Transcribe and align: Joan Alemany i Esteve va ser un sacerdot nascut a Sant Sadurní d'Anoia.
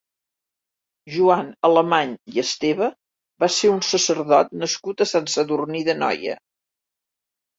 Joan 1.15 1.49
Alemany 1.69 2.13
i 2.35 2.41
Esteve 2.43 2.87
va 3.43 3.49
ser 3.55 3.71
un 3.73 3.83
sacerdot 3.89 4.57
nascut 4.63 5.05
a 5.05 5.09
Sant 5.13 5.29
Sadurní 5.35 5.83
d'Anoia. 5.91 6.39